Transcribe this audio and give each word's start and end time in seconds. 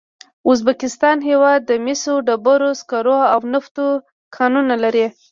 د 0.45 0.45
ازبکستان 0.51 1.17
هېواد 1.29 1.59
د 1.65 1.71
مسو، 1.85 2.13
ډبرو 2.27 2.69
سکرو 2.81 3.17
او 3.33 3.39
نفتو 3.53 3.87
کانونه 4.35 4.75
لري. 4.83 5.07